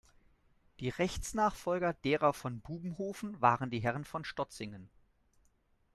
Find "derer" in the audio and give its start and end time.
1.93-2.33